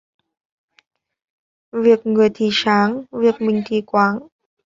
Việc 1.71 2.05
người 2.05 2.29
thì 2.33 2.49
sáng, 2.51 3.03
việc 3.11 3.41
mình 3.41 3.61
thì 3.65 3.81
quáng 3.85 4.19